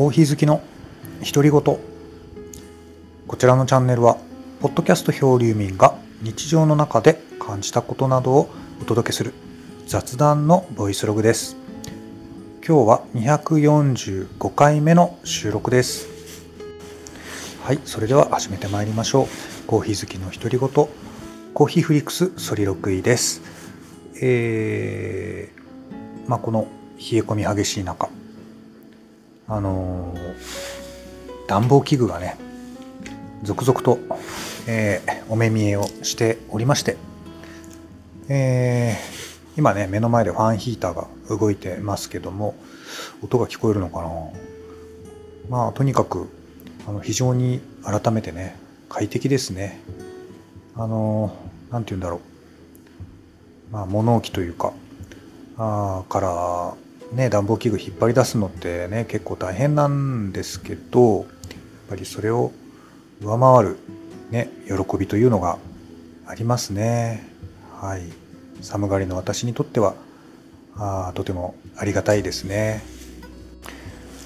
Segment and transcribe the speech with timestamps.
[0.00, 0.62] コーヒー好きの
[1.30, 1.60] 独り言。
[1.60, 4.16] こちらのチャンネルは
[4.62, 8.48] ポッドキャスト漂流民が日常の中で感じたことなどを
[8.80, 9.34] お届けする
[9.86, 11.54] 雑談のボイスログです。
[12.66, 16.08] 今日は245回目の収録です。
[17.62, 19.26] はいそれでは始めてまいりましょう。
[19.66, 20.88] コーヒー好きの独り言。
[21.52, 23.42] コーヒーフリックスソリロクイです。
[24.22, 28.08] えー、まあこの冷え込み激しい中
[29.50, 32.38] あのー、暖房器具がね
[33.42, 33.98] 続々と、
[34.68, 36.96] えー、お目見えをしておりまして、
[38.28, 42.54] えー、今ね目の前でファンヒーターが動いてますけども
[43.22, 44.08] 音が聞こえるのかな？
[45.48, 46.28] まあとにかく
[46.86, 48.56] あの非常に改めてね
[48.88, 49.80] 快適ですね。
[50.76, 51.34] あの
[51.72, 52.20] 何て言うんだろ
[53.70, 53.72] う。
[53.72, 54.72] まあ物置というか
[55.58, 56.74] あから
[57.12, 61.26] ね、暖房器具引っ張り出すのってね結構大変なんですけどやっ
[61.88, 62.52] ぱりそれを
[63.20, 63.78] 上回る、
[64.30, 65.58] ね、喜びというのが
[66.26, 67.28] ありますね。
[67.80, 68.02] はい、
[68.60, 69.94] 寒がりの私にとっては
[70.76, 72.82] あとてもありがたいですね。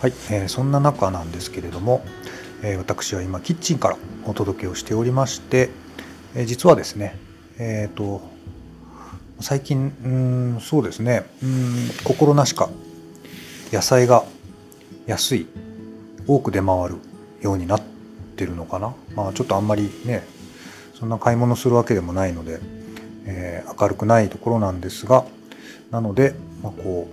[0.03, 2.05] はい、えー、そんな中なんですけれども、
[2.63, 5.71] えー、私は今キッチンからお届けをしておりまして、
[6.35, 7.17] えー、実はですね、
[7.59, 8.21] えっ、と
[9.41, 11.25] 最近うんそうですね。
[11.43, 12.69] うん心なしか
[13.73, 14.25] 野菜が
[15.07, 15.47] 安い
[16.27, 16.97] 多く出回る
[17.41, 17.83] ようになっ
[18.37, 18.95] てるのかな。
[19.15, 20.23] まあちょっとあんまりね
[20.95, 22.61] そんな買い物するわけでもないので、
[23.27, 25.25] えー、明るくないところなんですが
[25.91, 27.09] なので、まあ、こ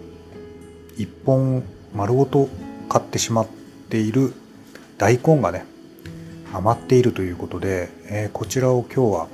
[0.98, 1.64] う一本
[1.94, 2.48] 丸ごと
[2.90, 3.48] 買ってしまっ
[3.90, 4.34] ている
[4.98, 5.66] 大根がね
[6.54, 9.28] 余っているということで、えー、こちらを今日は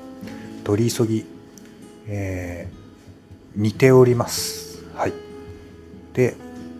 [0.64, 1.26] 取り急ぎ、
[2.08, 2.77] えー、
[3.58, 4.86] 煮ております。
[4.94, 5.14] はい、
[6.14, 6.36] で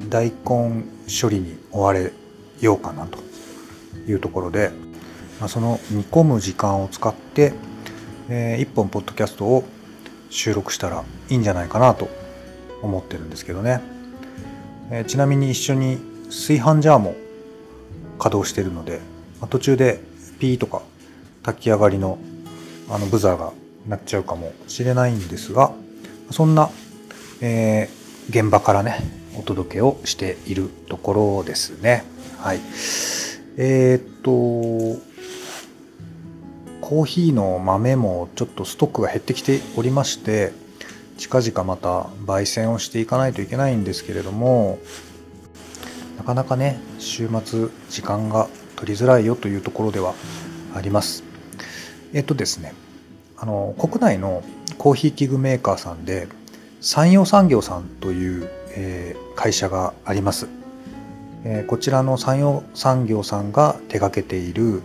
[0.10, 0.84] 大根
[1.22, 2.14] 処理に追われ
[2.62, 3.20] ようかなと
[4.08, 4.72] いうところで、
[5.40, 7.54] まあ、その煮込む時間を使って、
[8.30, 9.64] えー、1本ポッドキャストを
[10.30, 12.10] 収録したらいいんじゃないかなと
[12.84, 13.82] 思ってるんですけどね、
[14.92, 17.16] えー、ちなみに一緒に炊飯ジャーも
[18.20, 19.00] 稼働してるので、
[19.42, 20.00] まあ、途中で
[20.40, 20.84] ピーとか
[21.42, 22.20] 炊き上がりの
[22.90, 23.52] あのブザーが
[23.88, 25.74] なっちゃうかもしれないんですが
[26.32, 26.70] そんな、
[27.42, 29.00] えー、現場からね
[29.38, 32.04] お届けをしているところですね。
[32.40, 32.60] はい。
[33.58, 35.02] えー、っと、
[36.82, 40.54] コーヒーの豆もちょっとストックが減ってきておりまして、
[41.18, 44.80] 近々また焙煎をしていかないといけないんですけれども、
[46.18, 50.14] なかなかね、週末時間が取りづらいよというところでは
[50.76, 51.24] あります。
[52.14, 52.74] えっとですね、
[53.38, 54.44] あの、国内の
[54.78, 56.28] コーヒー器具メーカーさんで、
[56.80, 60.48] 山陽産業さんという、えー、会社があります、
[61.44, 64.84] えー、こちらの山陽産業さんが手掛けている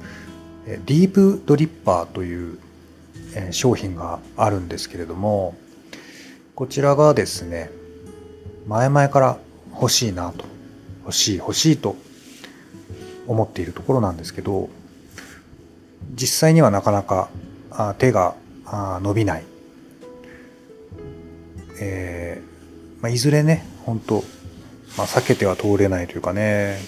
[0.66, 2.58] ディープドリッパーという、
[3.34, 5.54] えー、商品があるんですけれども
[6.54, 7.70] こちらがですね
[8.66, 9.38] 前々から
[9.74, 10.44] 欲しいなと
[11.04, 11.96] 欲しい欲しいと
[13.26, 14.70] 思っているところなんですけど
[16.14, 17.28] 実際にはなかなか
[17.98, 18.34] 手が
[18.72, 19.44] 伸びない、
[21.80, 24.24] えーまあ、いずれね本当、
[24.96, 26.78] まあ、避けては通れないというかね、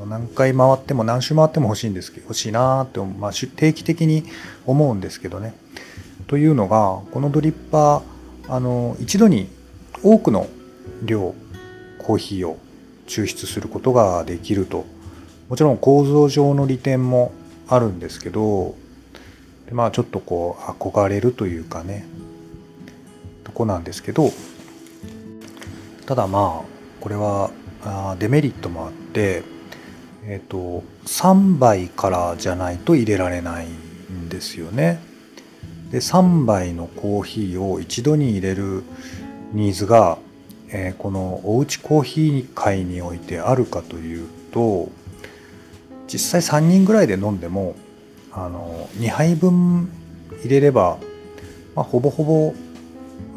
[0.00, 4.24] うん、何回回っても何周回っても欲しいんですけど欲しいなって、まあ、定期的に
[4.66, 5.54] 思うんですけどね。
[6.26, 8.02] というのがこのドリッパー
[8.48, 9.48] あの一度に
[10.02, 10.48] 多くの
[11.02, 11.34] 量
[11.98, 12.58] コーヒーを
[13.06, 14.84] 抽出することができると。
[15.48, 17.30] もちろん構造上の利点も
[17.68, 18.74] あるんですけど
[19.72, 22.04] でまあちょっとこう憧れるというかね
[23.42, 24.30] とこなんですけど
[26.04, 27.50] ただまあこれは
[27.82, 29.42] あデメリットもあって、
[30.24, 35.00] えっ、ー、と3杯からじゃないと入れられないんですよね。
[35.90, 38.84] で3杯のコーヒーを一度に入れる
[39.52, 40.18] ニーズが、
[40.68, 44.90] えー、このおうちコーヒー会においてあるかというと
[46.06, 47.74] 実際3人ぐらいで飲んでも
[48.32, 49.90] あの2杯分
[50.42, 50.98] 入れれば、
[51.74, 52.54] まあ、ほぼほぼ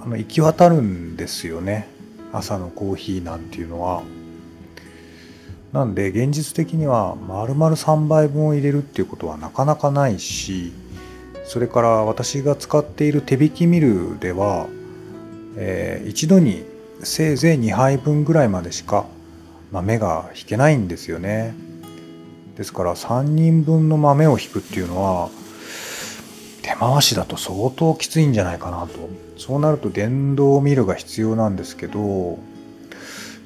[0.04, 1.88] あの行き渡るんですよね。
[2.32, 4.04] 朝のコーヒーなんていうのは
[5.72, 10.74] なんで現実的には丸々3杯分を入れるっていうことはなかなかないし
[11.46, 14.68] それから私が使っている手引きミルでは、
[15.58, 16.64] えー、一度に
[17.04, 19.06] せいぜい2杯分ぐらいまでしか
[19.72, 21.54] 豆が引けないんですよね
[22.58, 25.30] ですから3人分の豆を引くっていうのは
[26.62, 32.40] 手回しだと相当きついんじゃないかなとそうなると電動ミルが必要なんですけど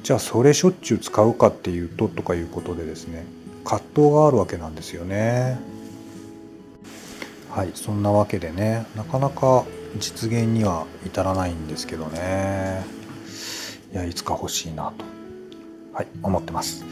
[0.04, 3.26] じゃあそれしょっちゅう使うかっていうととかいうことでですね
[3.66, 5.60] 葛藤があるわけなんですよね。
[7.52, 9.66] はいそんなわけでねなかなか
[10.00, 12.84] 実現には至らないんですけどね
[13.92, 15.04] いやいつか欲しいなと
[15.94, 16.86] はい思ってます。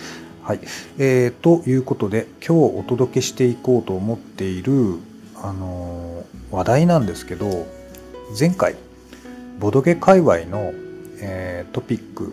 [0.47, 0.61] はい、
[0.97, 4.95] えー、ということで今日お届けしていこうと思っている、
[5.35, 7.67] あのー、話題なんですけど
[8.39, 8.77] 前回
[9.59, 10.71] ボドゲ界隈の、
[11.19, 12.31] えー、トピック、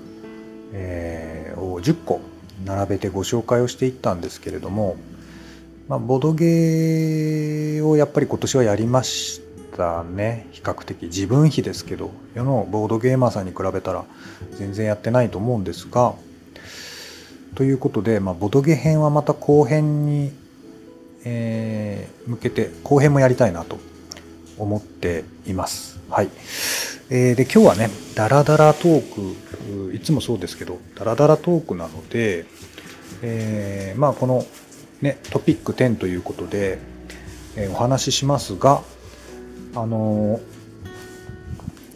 [0.72, 2.20] えー、を10個
[2.64, 4.94] 並べてご紹介をしていったんですけれども、
[5.88, 9.40] まあ、ボドゲをやっぱり今年はやりまし
[9.76, 10.46] たね。
[10.52, 14.05] 比較的自分比ですけど世のボードゲーマーさんに比べたら
[14.52, 16.14] 全然やってないと思うんですが
[17.54, 20.32] ということで、まあ、ボドゲ編はまた後編に、
[21.24, 23.78] えー、向けて後編もやりたいなと
[24.58, 26.00] 思っています。
[26.10, 26.30] はい。
[27.10, 32.46] えー、で今日はねダラダラトークいつもそうですけどダラダラトークなので、
[33.22, 34.44] えー、まあこの
[35.02, 36.78] ねトピック10ということで、
[37.56, 38.82] えー、お話ししますが
[39.76, 40.40] あの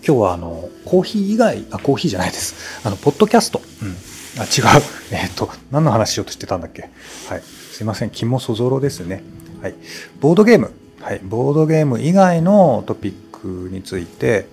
[0.07, 4.83] 今日はあのコーヒー以外あコーヒーじゃないですあのポッドキャスト、うんあ、違う。
[5.11, 6.83] えっ、ー、と、何の話しようとしてたんだっけ？
[7.29, 7.43] はい。
[7.73, 8.11] すいません。
[8.11, 9.23] 肝そぞろですね。
[9.61, 9.75] はい。
[10.21, 10.71] ボードゲーム。
[11.01, 11.21] はい。
[11.23, 14.47] ボードゲーム以外のトピックについて、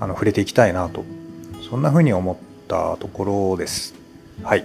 [0.00, 1.04] あの、触れていきたいなと。
[1.68, 2.36] そんな風に思っ
[2.68, 3.94] たところです。
[4.42, 4.64] はい。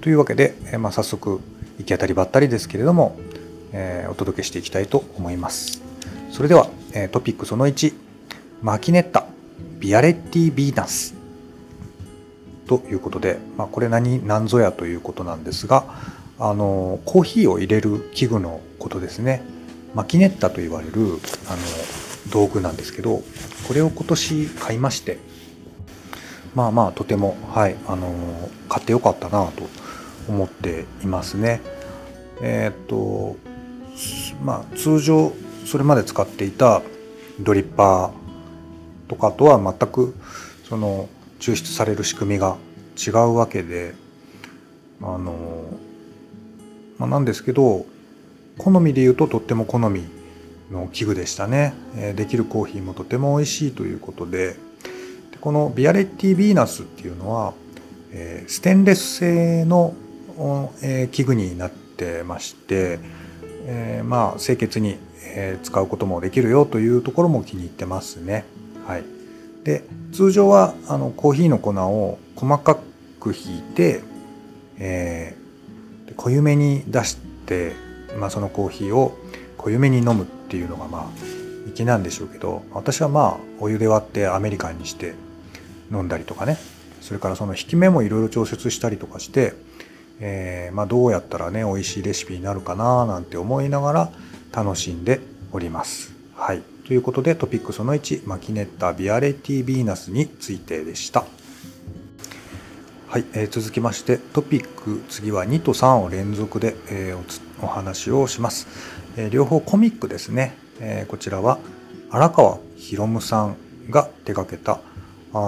[0.00, 1.40] というわけで、えー、まあ、早速、
[1.78, 3.16] 行き当たりばったりですけれども、
[3.72, 5.82] えー、お届けしていきたいと思います。
[6.32, 7.92] それでは、えトピックその1、
[8.62, 9.26] マキネッタ、
[9.78, 11.15] ビアレッティ・ビーナス。
[12.66, 15.84] ということで、まあ、これ何何ぞやということなんですが
[16.38, 19.42] あのコーヒーを入れる器具のことですね。
[19.94, 21.58] マキネッタと言われるあの
[22.30, 23.22] 道具なんですけど
[23.66, 25.18] これを今年買いまして
[26.54, 28.12] まあまあとてもはいあの
[28.68, 29.68] 買ってよかったなと
[30.28, 31.62] 思っていますね。
[32.42, 33.36] えー、っと
[34.44, 35.32] まあ通常
[35.64, 36.82] それまで使っていた
[37.40, 38.10] ドリッパー
[39.08, 40.14] とかとは全く
[40.68, 41.08] その
[41.38, 42.56] 抽出される仕組みが
[42.96, 43.94] 違うわけで
[45.02, 45.64] あの、
[46.98, 47.86] まあ、なんですけど
[48.58, 50.04] 好みで言うととっても好み
[50.70, 54.56] の器具でしたね、え、できるコーヒーもとても美味しいということで。
[55.30, 57.52] でこのビアレッティ・ヴィーナスっていうのは、
[58.12, 59.94] え、ステンレス製の、
[60.82, 62.98] え、器具になってまして、
[63.66, 68.44] え、まあ清潔に、え、使うこともできるよというところも気に入ってますね。
[68.86, 69.04] はい、
[69.66, 69.82] で
[70.12, 72.78] 通常はあのコーヒーの粉を細か
[73.18, 74.00] くひいて、
[74.78, 77.16] えー、濃ゆめに出し
[77.46, 77.72] て、
[78.16, 79.18] まあ、そのコーヒーを
[79.58, 81.06] 濃ゆめに飲むっていうのがまあ
[81.74, 85.14] 粋なんでしょうけど私はまあお湯で割ってアメリカンにして
[85.90, 86.58] 飲んだりとかね
[87.00, 89.54] それからその引き目もいろいろ調節したりとかして、
[90.20, 94.10] えー、まあ、どうやったらね美味しいレシピになるかななんて思いながら
[94.52, 95.20] 楽しんで
[95.50, 96.14] おります。
[96.36, 101.24] はいということでトピックその1マキネッタ・ビアレティ・ビーナスについてでした。
[103.08, 108.68] はい、えー、続きましてトピック次は2と3を連続で、えー、お話をします、
[109.16, 111.58] えー、両方コミックですね、えー、こちらは
[112.10, 113.56] 荒川博さん
[113.90, 114.80] が手掛けた
[115.32, 115.38] あ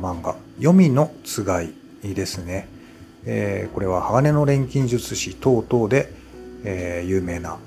[0.00, 2.68] 漫画「黄泉のつがい」ですね、
[3.26, 6.12] えー、これは鋼の錬金術師等々で、
[6.64, 7.58] えー、有名な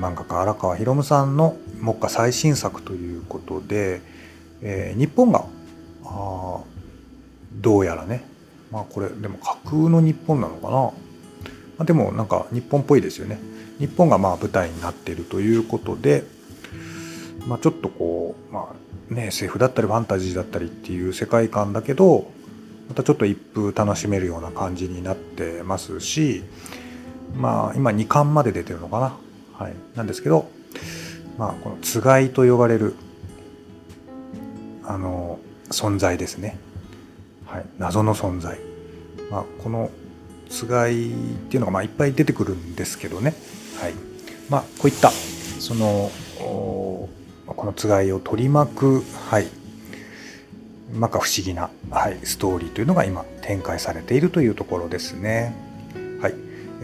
[0.00, 4.00] 漫画家荒川博さんの目下最新作ということで、
[4.62, 5.44] えー、日本が
[6.04, 6.60] あ
[7.52, 8.24] どうやらね。
[8.72, 10.92] まあこれでも架空の日本なのかな、ま
[11.80, 13.38] あ、でもなんか日本っぽいですよね。
[13.78, 16.24] 日本がまあ舞台になっているということで、
[17.46, 18.72] まあ、ちょっとこうま
[19.10, 22.30] あね SF だったりファンタジーだったりっていう世界観だけど
[22.88, 26.42] またちょっと一風楽しめるような感じになってますし
[27.34, 29.29] まあ今2巻まで出てるのかな。
[29.60, 30.48] はい、なんですけど、
[31.36, 32.94] まあ、このつがいと呼ばれる
[34.84, 35.38] あの
[35.68, 36.58] 存在ですね、
[37.44, 38.58] はい、謎の存在、
[39.30, 39.90] まあ、この
[40.48, 41.12] つがいっ
[41.50, 43.34] ていうのがまあいっぱい出てくるんですけどね、
[43.78, 43.92] はい。
[44.48, 47.08] まあ、こういったそのこ
[47.46, 49.46] のつがいを取り巻く、はい、
[50.94, 55.69] まか不思議な、はい、ストーリーというのが今展開されているというところですね。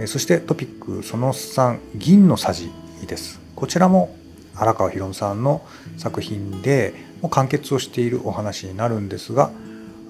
[0.05, 2.71] そしてトピックその3銀のさじ
[3.07, 3.41] です。
[3.55, 4.15] こちらも
[4.55, 5.65] 荒川博さんの
[5.97, 9.51] 作品でもう完結をしているお話になるんですが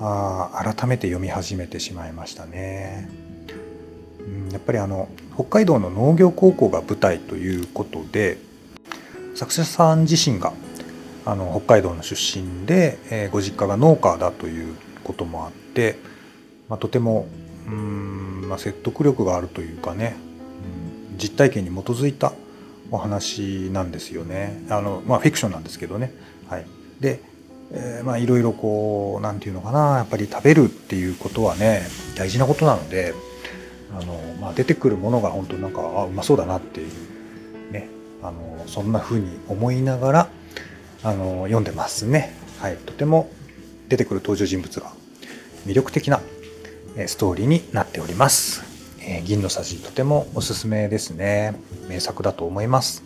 [0.01, 3.09] あ改めて読み始めてしまいましたね、
[4.21, 8.39] うん、やっぱりあの北海道の農業高校が舞台ということで
[9.35, 10.53] 作者さん自身が
[11.25, 15.99] あの北海道の出身で、えー、ご実家が農家だということもあって
[16.69, 17.27] まあ、とても
[17.67, 20.17] うん、まあ、説得力があるというかね、
[21.13, 22.33] うん、実体験に基づいた
[22.91, 24.63] お話なんですよね。
[24.71, 26.13] あの、まあ、フィクションなんですけどね。
[26.49, 26.67] はい、
[27.01, 27.21] で、
[27.73, 29.99] えー、まあいろいろこう何て言うのかな。
[29.99, 31.83] やっぱり食べるっていうことはね
[32.17, 33.13] 大事なことなので
[33.93, 37.89] あの、まあ、出てくるものが本当なんかあうまそうだなっていうね。
[38.23, 40.29] あのそんな風に思いながら
[41.03, 42.33] あの読んでますね。
[42.61, 43.31] はい、とても
[43.89, 44.93] 出てくる登場人物が
[45.67, 46.21] 魅力的な
[47.07, 48.63] ストーリーになっております。
[49.01, 51.55] え銀のさじとてもおすすめですね。
[51.89, 53.03] 名作だと思います。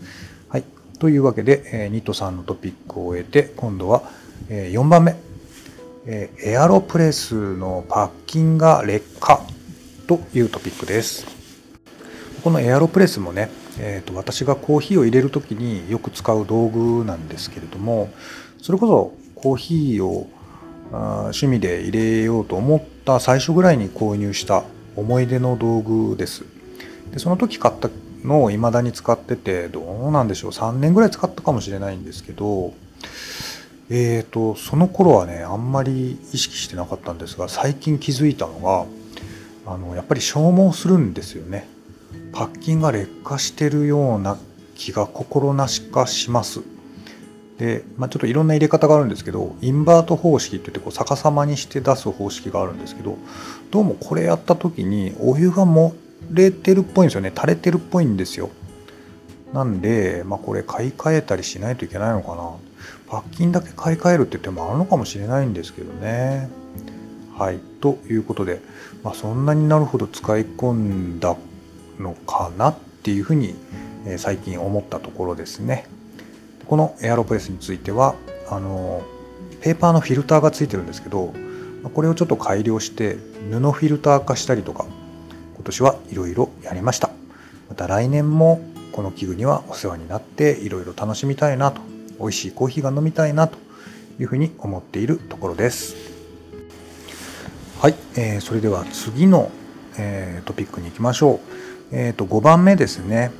[0.49, 0.65] はい。
[0.99, 4.03] というわけで、えニットさんのトピックを終えて、今度は、
[4.49, 5.17] え4番目。
[6.07, 9.41] えエアロプレスのパッキンが劣化
[10.07, 11.27] というトピックです。
[12.45, 18.11] このエアロプレスもね、えーと、私がコーヒーを入れる時によく使う道具なんですけれども
[18.63, 20.29] それこそコーヒーを
[20.93, 22.81] 趣味で入れようと思っ
[23.11, 24.63] た最初ぐらいに購入した
[24.95, 26.45] 思い出の道具です。
[27.13, 27.89] でその時買った
[28.23, 30.51] のを未だに使っててどうなんでしょう。
[30.53, 32.73] 3年ぐらい使ったかもしれないんですけど
[33.89, 41.69] えーとその頃はねあんまり意識してなかったんですが最近気づいたのがあのやっぱり消耗するんですよね。
[42.33, 44.37] パッキンが劣化してるような
[44.77, 46.61] 気が心なしかします。
[47.61, 53.19] で、まあ、ちょっといろんな入れ方があるんですけどインバート方式って言ってこう逆さまにして出す方式があるんですけど
[53.71, 55.93] どうもこれやった時にお湯が漏
[56.31, 57.33] れてるっぽいんですよね。
[57.35, 58.51] 垂れてるっぽいんですよ。
[59.53, 62.53] なんで、まあ、これ買い替えたりしないといけないのかな。
[63.09, 66.49] パッキンだけ買い替えるって手もあるのかもしれないんですけどね。
[67.37, 67.59] はい。
[67.81, 68.61] ということで、
[69.03, 71.37] まあ、そんなになるほど使い込んだ
[71.99, 73.55] のかなっていうふうに
[74.17, 75.87] 最近思ったところですね。
[76.71, 78.15] このエアロプレスについては
[78.49, 79.03] あの
[79.61, 81.35] ペーパーのフィルターがついてるんですけど
[81.93, 83.17] これをちょっと改良して
[83.51, 84.87] 布フィルター化したりとか
[85.57, 87.11] 今年はいろいろやりました。
[87.69, 88.61] また来年も
[88.93, 91.81] この器具にはお世話になっていろいろ楽しみたいなと
[92.21, 93.59] 美味しいコーヒーが飲みたいなと
[94.21, 95.97] いうふうに思っているところです。
[97.81, 99.51] はい、えー、それでは次の、
[99.99, 101.41] えー、トピックに行きましょ
[101.93, 103.33] う、えーと、5番目ですね。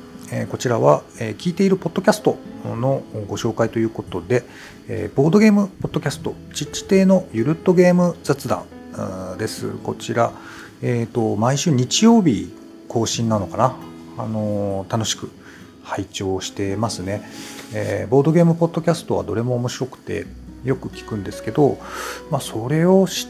[0.49, 4.45] こちらは、聞いているポッドキャストのご紹介ということで、
[5.13, 8.63] ボードゲームポッドキャスト、ちっち亭のゆるっとゲーム雑談
[9.37, 9.71] です。
[9.83, 10.31] こちら、
[10.81, 12.53] えーと、毎週日曜日
[12.87, 13.75] 更新なのかな、
[14.17, 15.29] あの楽しく
[15.83, 17.29] 拝聴してますね、
[17.73, 20.27] えー、ボードゲームポッドキャストはどれも面白くて
[20.63, 21.77] よく聞くんですけど、
[22.29, 23.27] まあ、それを知っ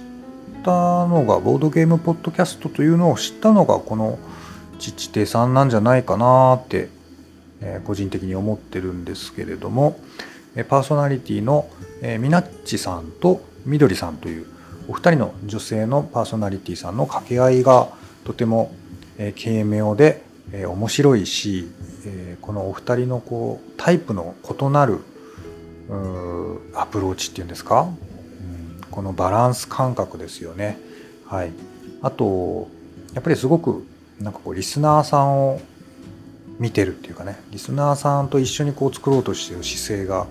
[0.64, 4.20] たのがボードゲームポッドキャストというのを知ったのがこの
[4.82, 6.90] 「父手さんなんじゃないかなって、
[7.62, 10.00] え、個人的に思ってるんですけれども
[10.68, 11.70] パーソナリティの、
[12.02, 14.48] えー、みなっちさんとみどりさんという
[14.88, 17.90] お二人の女性のパーソナリティさんの掛け合いが
[18.26, 18.74] とても、
[19.18, 21.68] え、軽妙で、え、面白いし、
[22.06, 25.00] え、このお二人のこうタイプの異なる
[26.76, 30.78] アプローチっていうんですか、うん、このバランス感覚ですよね。
[31.26, 31.52] はい、
[32.02, 32.68] あと
[33.14, 33.86] やっぱりすごく
[34.22, 35.62] なんかこうリスナーさんを
[36.60, 40.28] 見てるっていうかねリスナーさんと一緒にこう作ろうとしてる姿勢が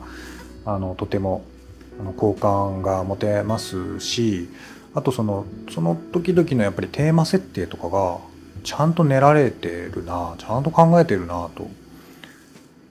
[0.65, 1.43] あのとても
[1.99, 4.49] あの好感が持てますし
[4.95, 8.19] あとそのその時々のやっぱりテーマ設定とかが
[8.63, 11.69] ちゃんと練られてるなちゃんと考えてるなと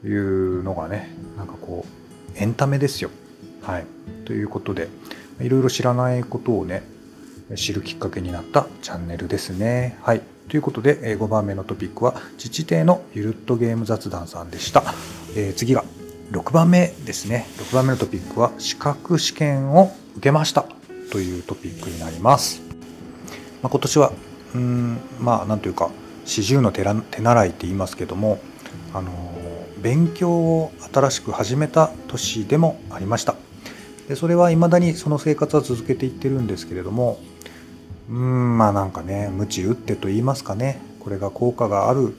[0.07, 3.09] いうのがねなんかこうエンタメですよ。
[3.61, 3.85] はい、
[4.25, 4.87] ということで
[5.41, 6.83] いろいろ知らないことをね
[7.55, 9.97] 知るきっかけになったチャンネルですね。
[10.01, 10.21] はい。
[10.49, 14.83] ということで、え5番目のトピックは、父邸のゆるっとゲーム雑談さんでした。
[15.35, 15.83] えー、次が
[16.31, 17.45] 6番目ですね。
[17.57, 20.65] 6番目のトピックは、資格試験を受けました
[21.11, 22.61] というトピックになります。
[23.61, 24.11] まあ、今年は、
[24.55, 25.91] うん、まあ、なんというか、
[26.25, 28.39] 四十の手習いって言いますけども、
[28.93, 29.11] あの
[29.81, 33.35] 勉強を新しく始めた年でもありました。
[34.07, 37.19] でそれはいまだにその生活は続けていってるんですけれども
[38.09, 42.17] うんまあなんかね鞭打ってと言いますかねこれが効果がある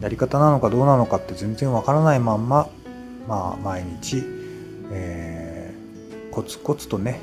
[0.00, 2.68] やり方なのかどうなのかって全然わからないまんま
[3.26, 4.22] まあ毎日、
[4.90, 7.20] えー、コツコツとね、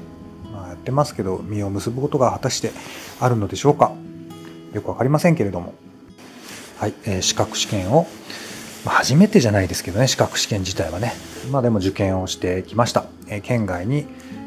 [0.51, 2.71] まあ、やってますけど実を結ぶことが果たして
[3.19, 3.91] あるのでしょうか。
[4.73, 5.73] よく分かりませんけれども。
[6.77, 8.05] はい、えー、資格試験を、
[8.85, 11.13] まあ、初めてじゃないですけどね資格試験自体はね。
[11.51, 14.05] まあでも受験をしてきました、えー、県外に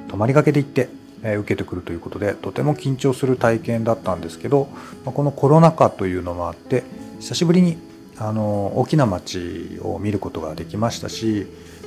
[0.09, 0.89] 泊まりがけで行って
[1.23, 4.69] 受けてくるということでとても緊張する体験だったんですけど
[5.05, 6.85] このコロナ禍というのもあって
[7.21, 7.77] 久しぶりに
[8.19, 11.47] あの大きな街を見ることができましたし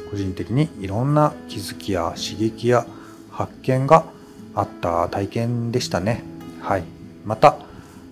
[0.10, 2.86] 個人的にいろんな気づきや刺激や
[3.32, 4.06] 発見が
[4.54, 6.24] あった体験でしたね。
[6.62, 6.84] はい、
[7.26, 7.58] また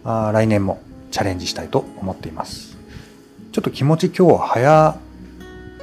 [0.05, 2.77] 来年もチャレンジしたいと思っています。
[3.51, 4.97] ちょっと気持ち今日は早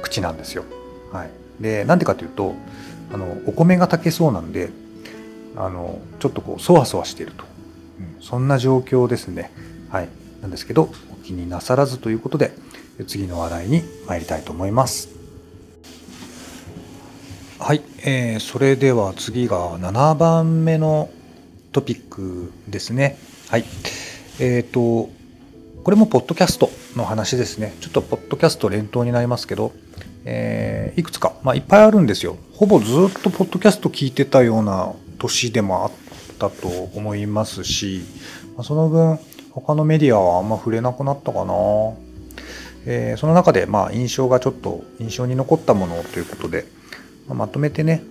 [0.01, 0.63] 口なんですよ。
[1.11, 1.29] はい。
[1.61, 2.55] でなんでかというと
[3.13, 4.69] あのお米が炊けそうなんで
[5.57, 7.43] あのちょっとこうそわそわしていると、
[7.99, 9.51] うん、そんな状況ですね。
[9.89, 10.09] はい。
[10.41, 12.51] なんですけどお気になさらずということで
[13.07, 15.09] 次の話題に参りたいと思います。
[17.59, 21.09] はい、えー、それでは次が7番目の
[21.71, 23.17] トピックですね。
[23.49, 23.65] はい。
[24.39, 25.09] えっ、ー、と
[25.83, 27.73] これもポッドキャストの話ですね。
[27.81, 29.71] ちょっとポッドキャスト連投になりますけど
[30.29, 32.35] えー、いくつか、まあ、いっぱいあるんですよ。
[32.53, 35.91] ほぼずっとポッドキャスト聞いてたような年でもあっ
[36.39, 38.03] たと思いますし、
[38.55, 39.19] まあ、その分、
[39.51, 41.53] 他のメディアはあんま触れなくなったかな。
[42.85, 46.65] えー、その中で、まあ、印象がちょっと印象に残ったものということで、
[47.27, 48.01] ま、まとめてね、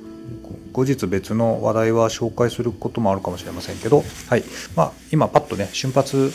[0.73, 4.45] 後日別の話題は紹介することもあるかもしれませんけど、はい。
[4.75, 6.31] まあ、今パッとね、瞬発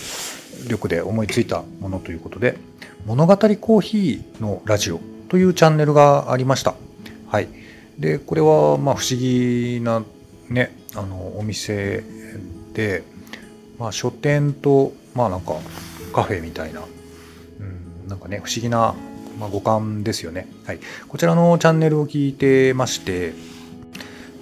[0.67, 2.57] 力で思いついたものということで、
[3.05, 4.99] 物語コーヒーのラジオ
[5.29, 6.73] というチャンネルがありました。
[7.27, 7.47] はい。
[7.99, 10.03] で、これは、まあ、不思議な
[10.51, 12.03] ね、あの、お店
[12.73, 13.03] で、
[13.79, 15.55] まあ、書店と、まあ、なんか、
[16.13, 16.81] カフェみたいな、
[17.59, 18.93] うん、なんかね、不思議な、
[19.39, 20.47] まあ、五感ですよね。
[20.65, 20.79] はい。
[21.07, 23.33] こちらのチャンネルを聞いてまして、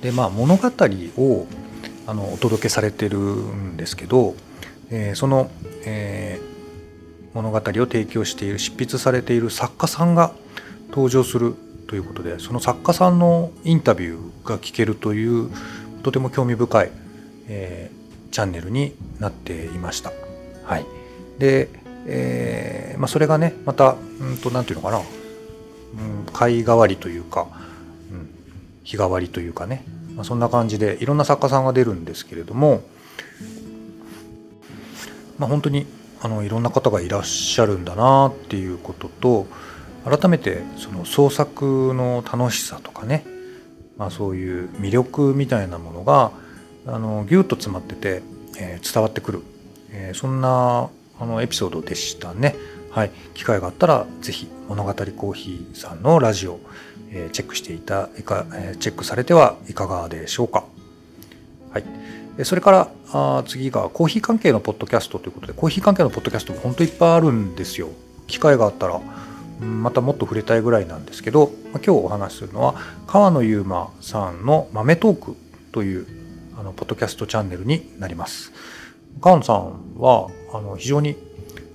[0.01, 1.47] で、まあ、物語を、
[2.07, 4.35] あの、お届けされてるんですけど、
[4.89, 5.51] えー、その、
[5.85, 6.49] えー、
[7.35, 10.33] 物語を提供している執筆されている作家さんが
[10.89, 11.55] 登場する
[11.87, 15.49] ということでその作家さんのインタビューが聞けるという
[16.03, 16.91] とても興味深い、
[17.47, 20.11] えー、チャンネルになっていました。
[20.63, 20.85] はい、
[21.39, 21.69] で、
[22.05, 27.47] えーまあ、それがねまたうんと何て言うのかな、うん、会代わりというか、
[28.11, 28.29] うん、
[28.83, 29.83] 日替わりというかね、
[30.15, 32.81] まあ、そんな感じでいろんな作家さんが出るんですけれども、
[35.37, 35.87] まあ、本当に
[36.21, 39.47] あのいろんな方がいらっしゃるんだなっていうことと
[40.05, 43.25] 改めてその創作の楽しさとかね、
[43.99, 46.31] まあ、そういう魅力みたいなものが
[46.87, 48.23] あのギュッと詰まってて、
[48.57, 49.43] えー、伝わってくる、
[49.91, 52.55] えー、そんなあのエピソードでしたね。
[52.91, 56.59] はい、機会があったら是非物語コーヒーさんのラジオ、
[57.11, 60.63] えー、チェックしていたいか、え、チェックされてはいかがでしょうか。
[61.71, 61.83] はい、
[62.45, 67.89] それからあ次がコーヒー関係のポッドキャストということでコーヒー関係のポッドキャストも本当いっぱいあるんですよ。
[68.25, 68.99] 機会があったら
[69.59, 72.75] またもっと触れたいぐらいなんですけど今日お話しするのは
[73.07, 75.35] 川野悠馬さんの「豆トーク」
[75.71, 76.07] という
[76.57, 78.51] あのポッドキャストチャンネルになります。
[79.21, 81.17] 川野さんはあの非常に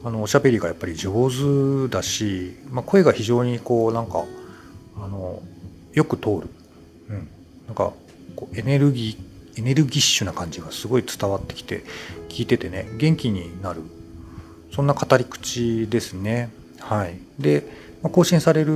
[0.03, 4.25] あのおしゃべりがやっぱり上手だし、まあ、声が非常にこうなんか
[4.97, 5.43] あの
[5.93, 6.49] よく通る、
[7.09, 7.29] うん、
[7.67, 7.93] なんか
[8.37, 11.85] こうエネルギーエネルギッシュな感じがすごい伝わってきて
[12.29, 13.83] 聞いててね元気になる
[14.73, 16.51] そんな語り口ですね。
[16.85, 17.65] はい、で、
[18.03, 18.67] ま、更新される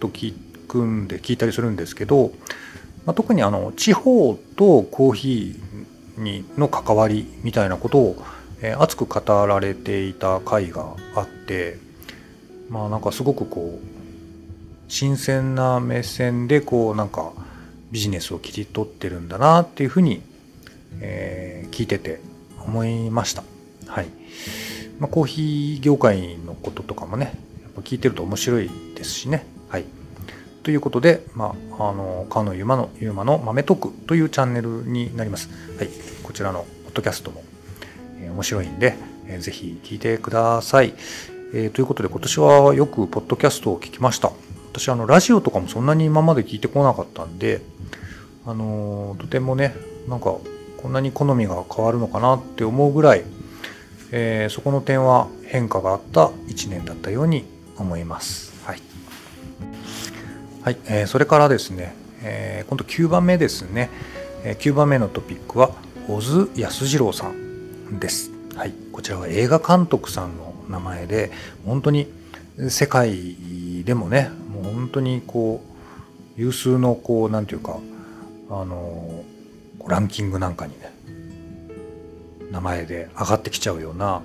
[0.00, 0.34] と聞
[0.66, 2.32] くんで聞いたりするんですけど、
[3.06, 8.16] まあ、特にあの地方とコーヒーにの関わりみたいなことを、
[8.62, 11.78] えー、熱く語られていた回があって
[12.68, 13.86] まあなんかすごくこう
[14.88, 17.32] 新鮮な目線でこうなんか
[17.92, 20.20] ビジネスを切り取ってるんだなっていうふうに、
[21.00, 22.20] えー、聞いてて
[22.58, 23.44] 思いました。
[23.86, 24.08] はい。
[25.00, 27.32] まあ、コーヒー業界のこととかもね
[27.62, 29.46] やっぱ聞いてると面白いですしね。
[29.68, 29.84] はい、
[30.62, 35.48] ということで、まあ、あの川野ゆまのゆまの豆トークというチャンネルになります。
[35.78, 35.88] はい、
[36.22, 37.42] こちらのポッドキャストも、
[38.20, 38.94] えー、面白いんで、
[39.26, 40.94] えー、ぜひ聞いてください。
[41.52, 44.30] えー、ということで今年はよくポッドキャストを聞きました。
[44.72, 47.62] 私あのラジオとかもそんなに今まで聞いてこなかったんで、
[48.46, 49.74] あのとてもね
[50.08, 50.36] なんか
[50.76, 53.24] こんなに好みが変わるのかなって思うぐらい
[54.12, 57.44] えー、そこの点は変化があった1年だったように
[57.76, 58.52] 思います。
[58.64, 58.80] はい、
[60.62, 63.90] はいえー、それからですね、えー、今度9番目ですね、
[64.44, 65.70] え、9番目のトピックは
[66.06, 68.30] 小津安二郎さんです。
[68.56, 71.30] はい、こちらは映画監督さんの名前で
[71.64, 72.12] 本当に
[72.68, 75.62] 世界でもねもう本当にこ
[76.36, 77.78] う有数のこうなんていうか
[78.50, 79.24] あの
[79.86, 80.92] ランキングなんかにね
[82.50, 84.22] 名前で上がってきちゃうようなあの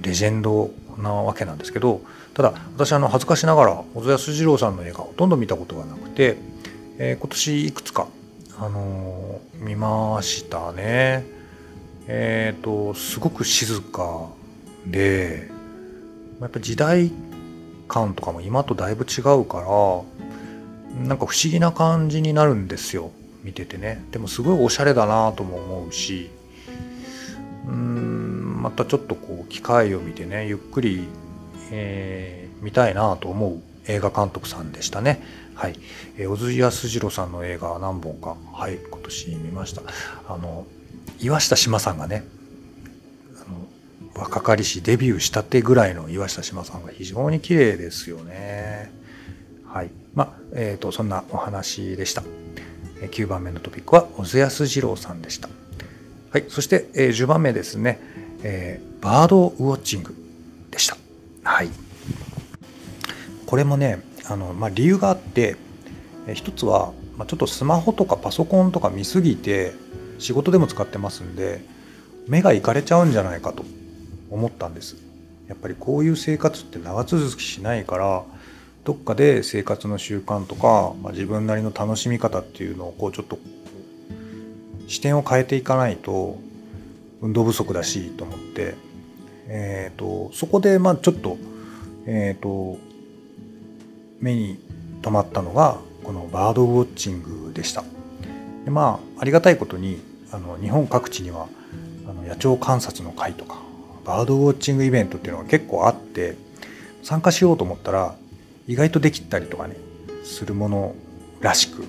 [0.00, 2.00] レジェンドなわけなんですけど
[2.34, 6.36] ただ私あの恥ずかしながら小津安二郎さんの映画ほとんど見たことがなくて、
[6.98, 8.08] えー、今年いくつか、
[8.58, 11.24] あのー、見ましたね。
[12.06, 14.28] えっ、ー、とすごく静か
[14.86, 15.48] で
[16.40, 17.10] やっぱ時代
[17.88, 23.10] 感とかも今とだいぶ違うからなんか不思議な感じになるんですよ
[23.42, 26.30] 見ててねでもすごいおしゃれだなとも思うし
[28.64, 31.04] またちょっとこう機会を見てねゆっくり、
[31.70, 35.22] えー、見たいなと思う映画監督さんでしたね。
[35.54, 35.74] はい、
[36.16, 39.82] えー、小津安二郎さんの映画何本か、はい、今年見ました。
[40.26, 40.66] あの
[41.20, 42.24] 岩下志麻さんがね
[43.36, 48.90] あの若かりしデビューしたてぐらいの岩下志麻さんが非常に綺麗ですよね。
[49.66, 49.90] はい。
[50.14, 52.22] まあ、えっ、ー、と、そんなお話でした。
[53.10, 55.48] 9番目のトピックは小津安二郎さんでした。
[56.30, 56.44] はい。
[56.48, 57.98] そして、えー、10番目ですね、
[58.44, 60.14] えー、バードウォッチング
[60.70, 60.96] でした。
[61.42, 61.70] はい。
[63.46, 65.56] これもね、あの、まあ、理由があって、
[66.26, 69.72] え一つは、まあ、ちょっとスマホとかパソコンとか見すぎて、
[70.18, 71.64] 仕事でも使ってますんで、
[72.28, 73.64] 目がいかれちゃうんじゃないかと
[74.30, 74.96] 思ったんです。
[75.48, 78.24] やっぱりこういう生活って長続きしないから、
[78.84, 83.38] どっかで生活の習慣とか、まあ、自分なりの楽しみ方っていうのをこうちょっと
[84.86, 86.38] 視点を変えていかないと
[87.24, 88.74] 運動不足だしと思って、
[89.48, 91.38] えーと、そこでまあちょっと,、
[92.04, 92.78] えーと、
[94.20, 94.58] 目に
[95.00, 97.82] 留まったのがこのバードウォッチングでした。
[98.66, 101.48] でまあありがたいことにあの日本各地には
[102.06, 103.58] あの野鳥観察の会とか
[104.04, 106.36] バードウォッチングイベントっていうのが結構あって
[107.02, 108.16] 参加しようと思ったら
[108.66, 109.76] 意外とできたりとかね
[110.24, 110.94] するもの
[111.40, 111.84] らしく、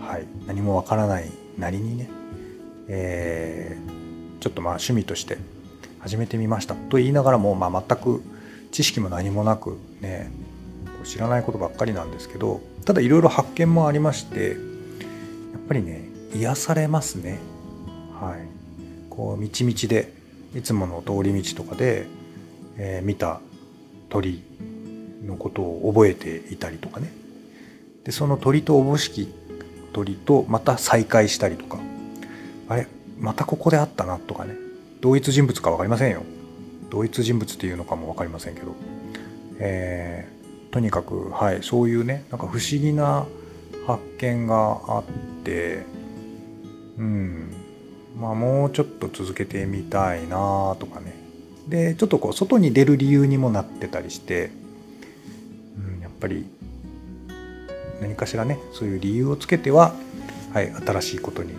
[0.00, 2.08] はい、何もわからないなりにね、
[2.88, 3.99] えー、
[4.40, 5.38] ちょっとまあ趣味として
[5.98, 6.74] 始めてみました。
[6.74, 8.22] と言いながらも、まあ、全く
[8.72, 10.30] 知識も何もなくね
[11.04, 14.56] 知らないことばっかりなんですけどただいろいろ発見もありましてやっ
[15.68, 17.38] ぱりね癒されますね。
[18.20, 18.46] はい。
[19.10, 20.12] こう道々で
[20.54, 22.06] いつもの通り道とかで、
[22.76, 23.40] えー、見た
[24.08, 24.42] 鳥
[25.26, 27.12] のことを覚えていたりとかね。
[28.04, 29.28] でその鳥とおぼしき
[29.92, 31.78] 鳥とまた再会したりとか。
[32.68, 32.86] あれ？
[33.20, 34.54] またここで会ったなとかね。
[35.00, 36.22] 同一人物か分かりませんよ。
[36.90, 38.74] 同一人物っていうのかも分かりませんけど、
[39.58, 43.26] えー、とにかくはいそういうねなんか不思議な
[43.86, 45.04] 発見があっ
[45.44, 45.84] て
[46.98, 47.52] うん。
[48.18, 51.14] まあもうちょっと続けてみたいなとかね。
[51.68, 54.50] でちょっとこう外に出る理由にもなってたりして
[55.78, 56.46] うん、やっぱり
[58.00, 59.94] 何かしらねそういう理由をつけては、
[60.52, 61.54] はい、新しいことに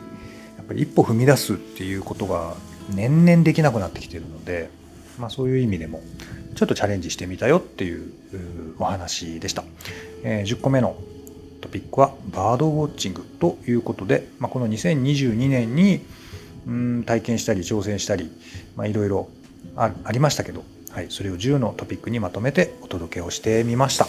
[0.72, 2.56] ぱり一歩踏み出すっていうことが
[2.90, 4.70] 年々できなくなってきてるので、
[5.20, 6.02] まあ、そういう意味でも
[6.56, 8.12] ちょっとチャレンジしてみたよっていう
[8.80, 9.64] お話でした。
[10.24, 10.96] えー、10個目の
[11.62, 16.02] トピックはバードウォッチングということで、まあ、この2022年に
[16.68, 18.32] うん体験したり挑戦したり、
[18.84, 19.30] いろいろ
[19.76, 24.08] ありましたけど、はい、それを10のトピックにまとめてお届けをしてみました。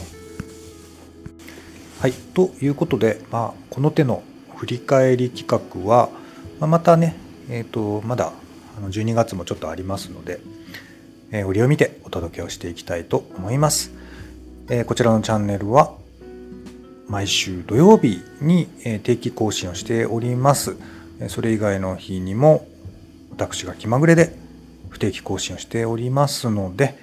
[2.01, 4.23] はい、ということで、まあ、この手の
[4.57, 6.11] 振り返り企画は、
[6.63, 7.17] まあ、またね、
[7.51, 8.33] えーと、まだ
[8.81, 10.39] 12月もちょっとありますので、
[11.33, 13.91] えー、折を見てお届けをしていきたいと思います。
[14.69, 15.93] えー、こちらのチャンネルは
[17.09, 18.69] 毎週土曜日に
[19.03, 20.77] 定期更新をしております。
[21.27, 22.69] それ以外の日にも
[23.33, 24.33] 私が気まぐれで
[24.89, 26.97] 不定期更新をしておりますので、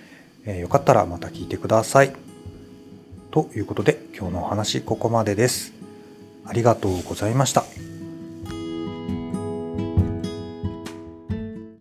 [0.45, 2.13] えよかったらまた聞いてください。
[3.31, 5.73] ということで今日のお話ここまでです。
[6.45, 7.65] ありがとうございました。